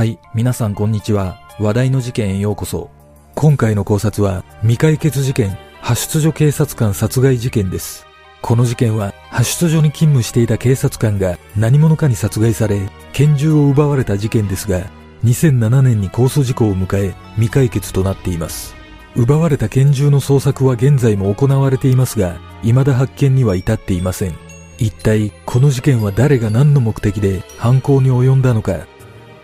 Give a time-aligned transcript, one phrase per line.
[0.00, 1.42] はい、皆さんこんにちは。
[1.58, 2.88] 話題の事件へようこそ。
[3.34, 8.06] 今回の考察は未解決事件、派出所警察官殺害事件です。
[8.40, 14.86] この事件は派出所に勤務していた警察官が何者かに殺害され、拳銃を奪われた事件ですが、
[15.22, 18.74] 2007年に控訴事故を迎え未解決となっています。
[19.16, 24.34] 奪われた拳銃の捜索は現在も行われていますが、未だ発見には至っていません。
[24.78, 28.86] 一体この事件は誰が何の目的で犯行に及んだのか。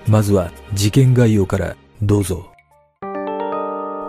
[0.08, 2.48] まずは事件概要からどうぞ。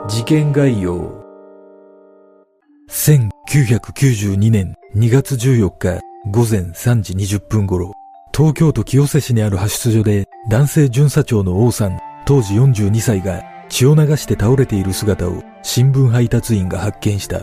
[0.07, 1.25] 事件概要。
[2.89, 7.93] 1992年2月14日午前3時20分頃、
[8.31, 17.41] 東京都清瀬市にある派出所で男性巡査長の王さん、当時42歳が血を流して倒れている姿を新聞配達員が発見した。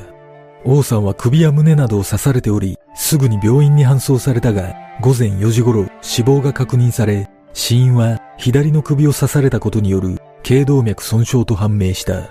[0.65, 12.31] 王さんは首や胸などを刺されており、すぐに病院に搬送されたが、午前4時頃死亡が確認され、死因は左の首を刺されたことによる頸動脈損傷と判明した。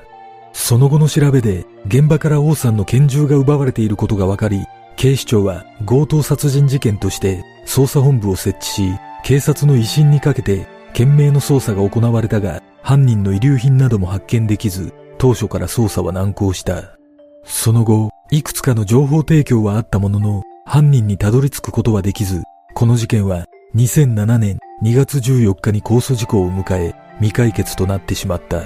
[0.53, 4.63] その後の調べで、現場から王さんの拳銃が奪われていることが分かり、
[4.95, 8.83] 警視庁は強盗殺人事件として捜査本部を設置し、
[9.23, 16.97] 警察の威信にかけて懸命の捜査が行われたが、犯人の遺留品なども発見できず、当初から捜査は難航した。
[17.45, 22.43] その後、いくつかの情報提供はあったものの、犯人にたどり着くことはできず、
[22.73, 28.61] この事件は2007年2月14日に控訴事故を迎え、未解決となってしまった。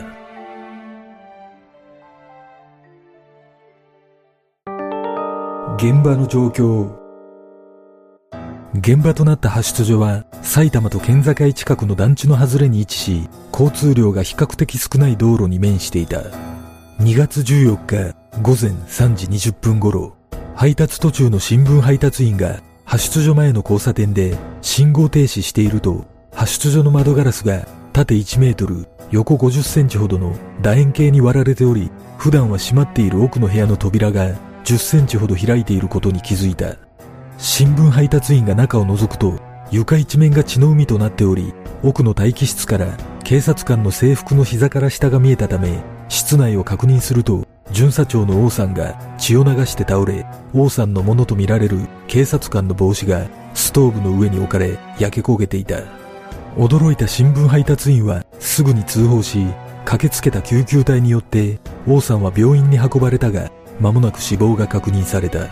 [5.77, 6.92] 現場の状況
[8.73, 16.21] 現場となった派出所は埼玉と県境近くの団地の外れに位置し交通量が比較的少ない道路に面していた
[16.99, 20.17] 2月14日午前3時20分頃
[20.55, 34.33] 配達途中の新聞配達員が派出所前の交差点で信号停止していると派出所の窓ガラスが縦1メートル横50センチほどの楕円形に割られており普段は閉まっている奥の部屋の扉が
[34.64, 36.77] 10センチほど開いていることに気づいた。
[37.37, 39.37] 新聞配達員が中を覗くと
[39.69, 55.80] 床一面が血の海となっており奥の待機室から警察官の制服の膝から下が見えたため室内を確認すると巡査長の王さんが血を流して倒れ王さんのものとみられる警察官の帽子がストーブの上に置かれ焼け焦げていた。
[56.55, 59.45] 驚いた新聞配達員はすぐに通報し
[59.86, 65.48] 駆けつけた救急隊によって王さんは病院に運ばれたが間もなく死亡が確認された。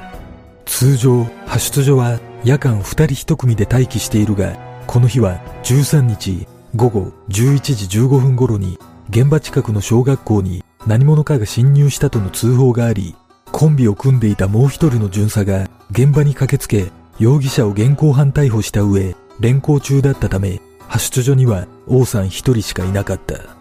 [0.66, 13.16] 通常派出所は夜間2人1組で待機しているがこの日は13日午後11時15分頃に現場近くの小学校に何者かが侵入したとの通報があり
[13.52, 23.56] コンビを組んでいたもう一人の巡査が現場に駆けつけ容疑者を現行犯逮捕した上連行中だったため派出所には王さん一人しかいなかった。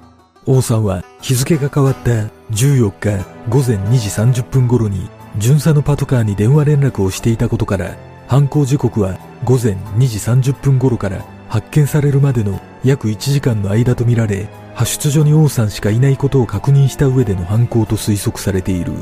[0.47, 2.11] 王さんは日付が変わった
[2.51, 5.09] 14日午前2時30分頃に
[5.39, 7.97] 巡査のパトカーに電話連絡をしていたことから
[8.29, 18.93] 犯行時刻は午前2時30分頃から発見されるまでの約1時間の間とみられ派出所に王さんしかいないことを確認した上での犯行と推測されている。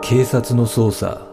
[0.00, 1.26] 警察の捜査。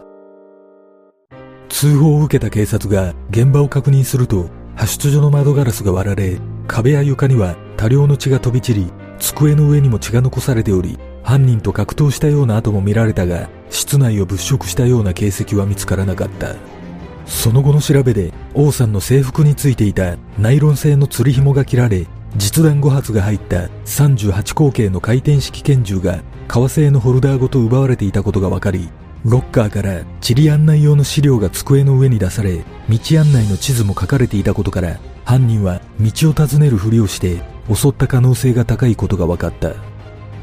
[1.68, 16.73] 通報を受けた警察が現場を確認すると派出所の窓ガラスが割られ壁や床には多量の血が飛び散り机の上にも血が残されており犯人と格闘したような跡も見られたが室内を物色したような形跡は見つからなかった。
[17.26, 22.06] その後の調べで王さんの制服についていたナイロン製の釣り紐が切られ
[22.36, 28.88] 実弾5発が入った38口径の回転式拳銃が革製のホルダーごと奪われていたことが分かり
[29.24, 37.42] ロッカーから地理案内用の資料が机の上に出され道案内の地図も書かれていたことから犯人は道を尋ねるふりをして
[37.72, 39.72] 襲った可能性が高いことが分かった。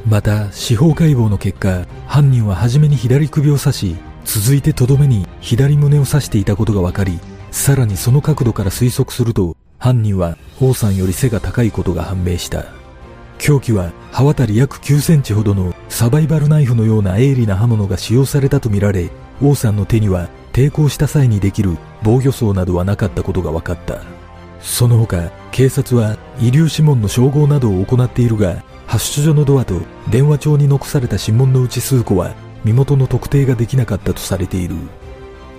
[0.07, 3.95] また司法解剖の結果犯人は初めに左首を刺し
[4.33, 7.19] 続いてとどめに左胸を刺していたことが分かり
[7.51, 12.63] さらにその角度から推測すると犯人は王さんより背が高いことが判明した。
[13.39, 19.09] 凶器は刃渡り約9センチほどのサバイバルナイフのような鋭利な刃物が使用されたとみられ
[19.41, 24.01] 王さんの手には抵抗した際にできる防御創などはなかったことが分かった。
[24.61, 34.75] その他警察は遺留指紋の照合などを行っているが派出所のドアと電話帳に残された指紋のうち数個は身元の特定ができなかったとされている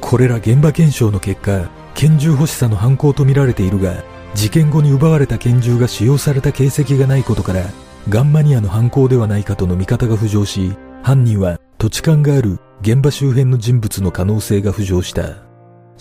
[0.01, 4.03] これら現場検証の結果拳銃欲しさの犯行とみられているが
[4.35, 7.65] 事件後に奪われた拳銃が使用された形跡がないことから
[8.09, 10.73] ガンマニアの犯行ではないかとの見方が浮上し
[11.03, 15.53] 犯人は土地勘がある現場周辺の人物の可能性が浮上した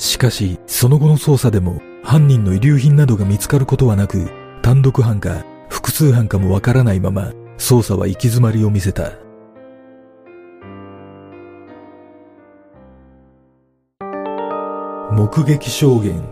[0.01, 4.31] しかし、その後の捜査でも犯人の遺留品などが見つかることはなく、
[4.63, 9.30] 単独犯か複数犯かもわからないまま捜査は行き詰まりを見せた。
[15.13, 16.23] 目撃証言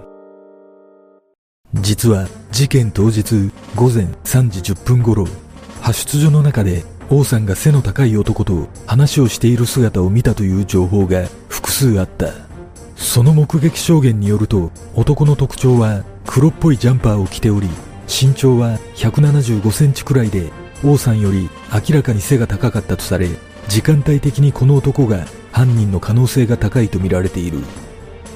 [1.73, 12.31] 実は事件当日午前3時10分頃、派出所の中で王さんが背の高い男と話をしている姿を見たという情報が複数あった。
[12.95, 17.67] その目撃証言によると男の特徴は黒っぽいジャンパーを着ており
[18.07, 20.51] 身長は175センチくらいで
[20.85, 23.29] 王さんより明らかに背が高かったとされ
[23.67, 27.59] 時間帯的にこの男が犯人の可能性が高いとみられている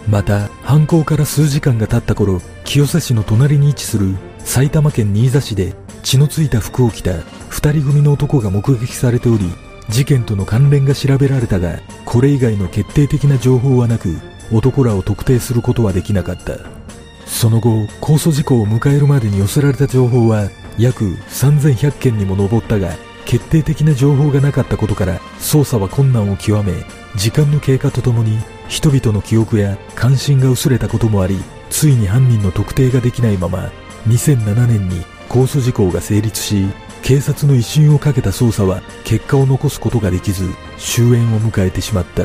[0.08, 9.46] また犯行から数時間が経った頃清瀬市の隣に位置する埼玉県新座市で血のついた服を着た二人組の男が目撃されており
[9.90, 14.18] 事件との関連が調べられたがこれ以外の決定的な情報はなく
[14.52, 16.84] 男らを特定することはできなかった。
[17.26, 26.74] その後控訴事故を迎えるまでに寄せられた情報は約3100件にも上ったが決定的な情報がなかったことから捜査は困難を極め
[27.16, 28.38] 時間の経過とともに
[28.68, 31.38] 人々の記憶や関心が薄れたこともあり
[31.70, 33.72] ついに犯人の特定ができないまま
[34.08, 36.66] 2007年に控訴事項が成立し
[37.04, 42.24] 警察の威信をかけた捜査は結果を残すことができず終焉を迎えてしまった。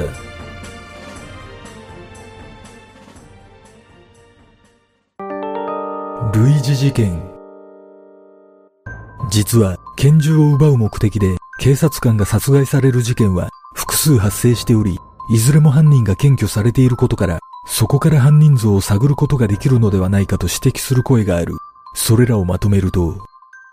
[6.38, 7.20] 類似事件。
[9.30, 21.56] 実は拳銃を奪う目的で警察官が殺害される事件は複数発生しておりいずれも犯人が検挙されていることからそこから犯人像を探ることができるのではないかと指摘する声がある。
[21.94, 23.16] それらをまとめると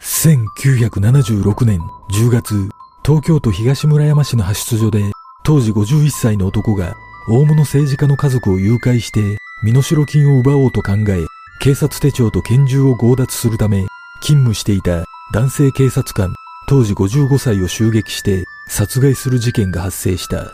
[0.01, 1.79] 1976年
[2.09, 2.69] 10月
[3.05, 5.11] 東京都東村山市の派出所で
[5.43, 6.95] 当時51歳の男が
[7.29, 11.27] 大物政治家の家族を誘拐して身代金を奪おうと考え
[11.61, 13.85] 警察手帳と拳銃を強奪するため、
[14.21, 16.33] 勤務していた男性警察官、
[16.67, 20.51] 当時55歳を襲撃して殺害する事件が発生した。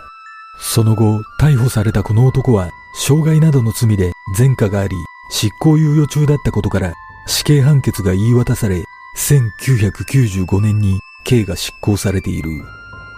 [0.59, 2.69] その後、逮捕されたこの男は、
[2.99, 4.95] 傷害などの罪で前科があり、
[5.29, 6.93] 執行猶予中だったことから、
[7.27, 8.83] 死刑判決が言い渡され、
[9.17, 12.49] 1995年に刑が執行されている。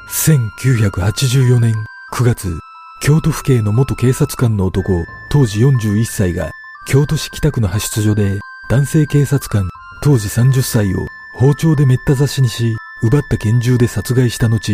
[0.10, 1.74] 1984年
[2.14, 2.60] 9月、
[3.02, 6.52] 京都府警の元警察官の男、当時41歳が
[6.86, 8.40] 京都市北区の派出所で
[8.70, 9.68] 男性警察官
[10.02, 14.74] 当時30歳を包丁でめった刺しにし奪った拳銃で殺害した後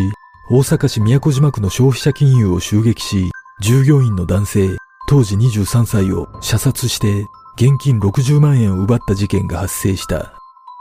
[0.49, 4.77] 大阪市都島区の消費者金融を襲撃し従業員の男性
[5.07, 7.25] 当時23歳を射殺して
[7.55, 10.33] 現金60万円を奪った事件が発生した。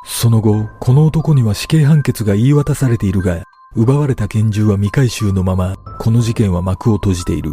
[0.05, 3.43] その後この男には死刑判決が言い渡されているが
[3.75, 7.53] 奪われた拳銃は未回収のままこの事件は幕を閉じている。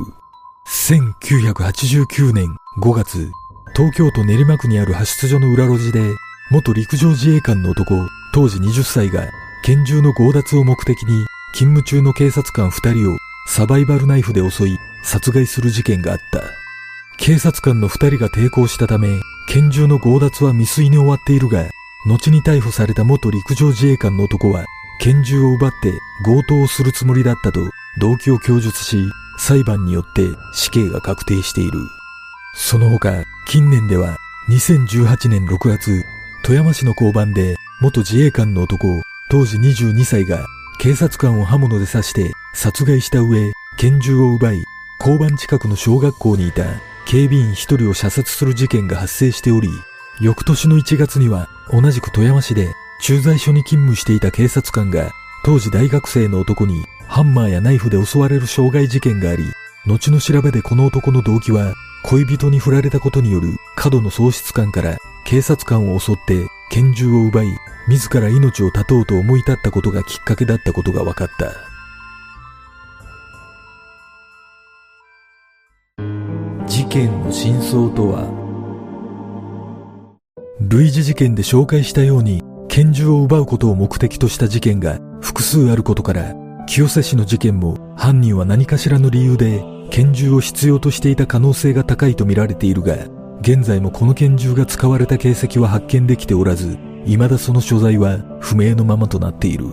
[0.68, 3.31] 1989年5月
[3.75, 6.16] 東京都練馬区にある派出所の裏路地で、
[6.52, 9.30] 元陸上自衛官の男、当時20歳が、
[9.64, 16.44] 拳銃の強奪を目的に、勤務中の警察官2人をサバイバルナイフで襲い、殺害する事件があった。
[17.18, 19.07] 警察官の2人が抵抗したため、
[19.49, 21.66] 拳銃の強奪は未遂に終わっているが、
[22.06, 24.66] 後に逮捕された元陸上自衛官の男は、
[25.02, 27.61] 拳銃を奪って強盗をするつもりだったと
[27.99, 28.97] 動機を供述し、
[29.40, 31.80] 裁判によって死刑が確定している。
[32.56, 34.18] その他、近年では
[34.49, 36.06] 2018年6月、
[36.45, 40.45] 富山市の交番で元自衛官の男、当時22歳が
[40.78, 44.64] 警察官を刃物で刺して殺害した上、拳銃を奪い、
[44.99, 46.64] 交番近くの小学校にいた
[47.07, 49.69] 警備員一人を射殺する事件が発生しており、
[50.21, 55.09] 翌年の1月には同じく富山市で駐在所に勤務していた警察官が
[55.44, 59.45] 当時大学生の男にハンマーやナイフで襲われる傷害事件があり、
[59.87, 61.73] 後の調べでこの男の動機は
[62.04, 67.47] 恋人に振られたことによる過度の喪失感から警察官を襲って拳銃を奪い
[67.87, 71.51] 自ら命を絶とうと思い立ったことがきっかけだったことが分かった。
[76.67, 78.27] 事件の真相とは
[80.59, 86.33] 類似事件で紹介したように拳銃を奪うことを目的とした事件が複数あることから
[86.67, 92.95] 清瀬市の事件も犯人は何かしらの理由で拳銃を必要としていた可能性が高いとみられているが、
[93.42, 99.65] 現在もこの拳銃が使われた形跡は発見できておらず、未だその所在は不明のままとなっている。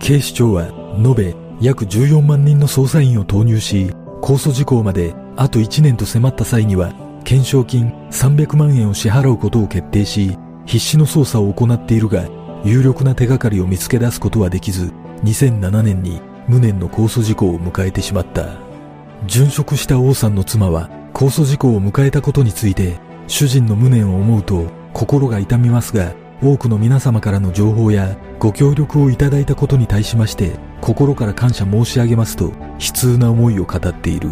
[0.00, 0.66] 警視庁は
[0.96, 3.90] 延べ約14万人の捜査員を投入し、
[4.22, 12.28] 控訴事項まであと1年と迫った際には、懸賞金300万円を支払うことを決定し、必死の捜査を行っているが、
[12.64, 14.92] 有力な手がかりを見つけ出すことはできず、
[15.24, 18.70] 2007年に無念の控訴事項を迎えてしまった。
[19.26, 20.88] 殉職した王さんの妻は
[21.20, 32.52] 控訴事故を迎えたことについて、主人の無念を思うと心が痛みますが、多くの皆様からの情報やご協力をいただいたことに対しまして心から感謝申し上げますと悲
[32.94, 34.30] 痛な思いを語っている。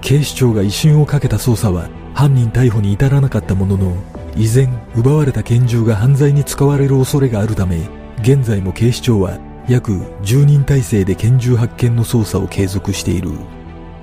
[0.00, 3.94] 警視庁が威信をかけた捜査は犯人逮捕に至らなかったものの
[4.36, 7.90] 依然奪われた拳銃が犯罪に使われる恐れがあるため
[8.22, 9.92] 現在も警視庁は約
[10.22, 13.32] 10人体制で拳銃発見の捜査を継続している。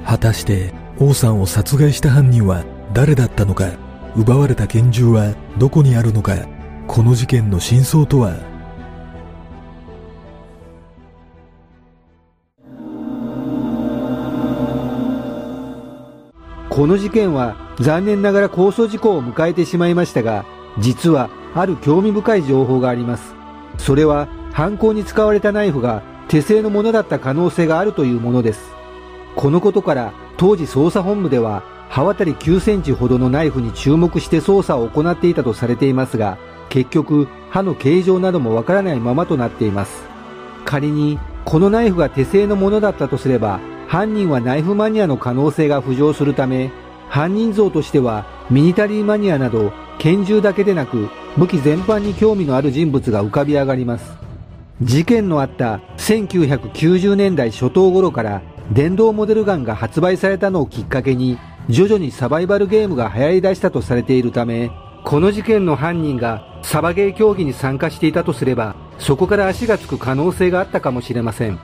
[0.06, 3.72] 果たして王さんを殺害した犯人は誰だったのか
[4.16, 6.36] 奪われた拳銃はどこにあるのか
[6.88, 8.36] この事件の真相とは？
[16.70, 20.46] この事件は残念ながら控訴事故を迎えてしまいましたが
[20.80, 23.34] 実はある興味深い情報があります。
[23.78, 28.74] それは犯行に使われたナイフが手製のものだった可能性があるというものです。
[29.36, 40.04] このことから当時捜査本部では刃渡り9センチほどのナイフに注目して捜査を行っていたとされていますが結局刃の形状などもわからないままとなっています。
[40.66, 46.72] 仮にこのナイフが手製のものだったとすれば犯人はナイフマニアの可能性が浮上するため
[47.08, 51.08] 犯人像としてはミニタリーマニアなど拳銃だけでなく
[51.38, 54.18] 武器全般に興味のある人物が浮かび上がります。
[54.82, 58.42] 事件のあった1990年代初頭頃から
[58.72, 61.38] 電動モデルガンが発売されたのをきっかけに
[61.70, 64.72] 徐々にサバイバルゲームが流行り出したとされているため
[65.04, 71.60] この事件の犯人がサバゲー競技に参加していたとすればそこから足がつく可能性があったかもしれません。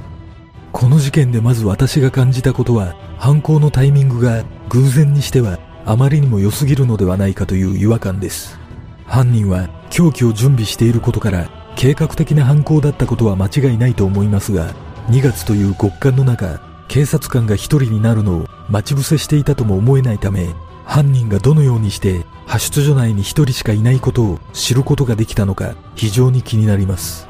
[0.72, 8.60] この事件でまず私が感じたことは犯行のタイミングが偶然にしてはあまりにも良すぎるのではないかという違和感です。
[9.06, 14.74] 犯人は凶器を準備していることから計画的な犯行だったことは間違いないと思いますが
[15.08, 20.53] 2月という極寒の中警察官が一人になるのを待ち伏せしていたとも思えないため
[20.84, 27.29] 犯人がどのようにして派出所内に一人しかいないことを知ることができたのか非常に気になります。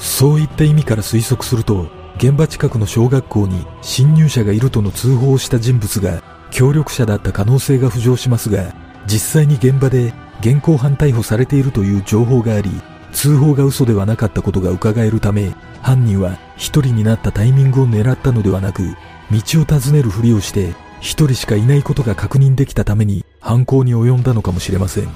[0.00, 8.74] そういった意味から推測すると現場近くの小学校に侵入者がいるとの通報をした人物が協力者だった可能性が浮上しますが
[9.06, 12.70] 実際に現場で現行犯逮捕されているという情報があり
[13.12, 18.82] 通報が嘘ではなかったことが伺えるため犯人は一人になったタイミングを狙ったのではなく
[19.30, 25.08] 道を尋ねるふりをして一人しかいないことが確認できたために犯行に及んだのかもしれません。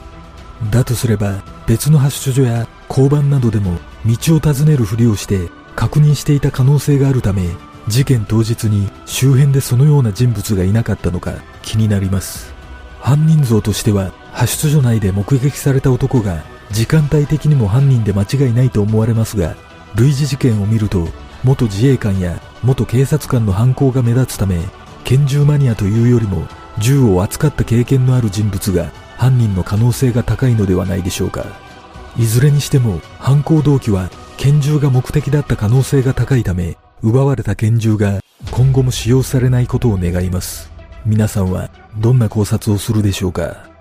[0.70, 7.48] だとすれば別の発出所や交番などでも道を尋ねるふりをして確認していた可能性があるため
[7.88, 12.54] 事件当日に周辺でそのような人物がいなかったのか気になります。
[13.00, 19.56] 犯人像としては派出所内で目撃された男が時間帯的にも犯人で間違いないと思われますが
[19.94, 21.08] 類似事件を見ると
[21.44, 24.60] 元自衛官や元警察官の犯行が目立つため
[25.04, 26.46] 拳銃マニアというよりも
[26.78, 31.44] 銃を扱った経験のある人物が犯人の可能性が高いのではないでしょうか。
[32.16, 40.70] いずれにしても犯行動機は拳銃が目的だった可能性が高いため奪われた拳銃が今後も使用されないことを願います。
[41.04, 43.73] 皆さんはどんな考察をするでしょうか。